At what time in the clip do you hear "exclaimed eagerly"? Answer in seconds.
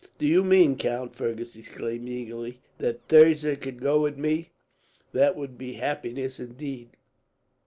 1.55-2.57